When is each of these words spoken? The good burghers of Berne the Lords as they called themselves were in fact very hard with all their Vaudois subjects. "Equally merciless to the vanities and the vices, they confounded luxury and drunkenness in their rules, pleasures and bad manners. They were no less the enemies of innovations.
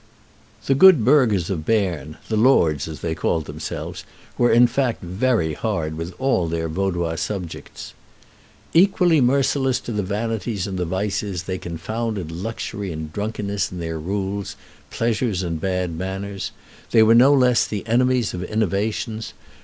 The 0.65 0.73
good 0.73 1.05
burghers 1.05 1.51
of 1.51 1.63
Berne 1.63 2.17
the 2.27 2.35
Lords 2.35 2.87
as 2.87 3.01
they 3.01 3.13
called 3.13 3.45
themselves 3.45 4.03
were 4.35 4.51
in 4.51 4.65
fact 4.65 5.03
very 5.03 5.53
hard 5.53 5.95
with 5.95 6.11
all 6.17 6.47
their 6.47 6.67
Vaudois 6.67 7.17
subjects. 7.17 7.93
"Equally 8.73 9.21
merciless 9.21 9.79
to 9.81 9.91
the 9.91 10.01
vanities 10.01 10.65
and 10.65 10.79
the 10.79 10.85
vices, 10.85 11.43
they 11.43 11.59
confounded 11.59 12.31
luxury 12.31 12.91
and 12.91 13.13
drunkenness 13.13 13.71
in 13.71 13.77
their 13.79 13.99
rules, 13.99 14.55
pleasures 14.89 15.43
and 15.43 15.61
bad 15.61 15.93
manners. 15.95 16.51
They 16.89 17.03
were 17.03 17.13
no 17.13 17.31
less 17.31 17.67
the 17.67 17.85
enemies 17.85 18.33
of 18.33 18.43
innovations. 18.43 19.33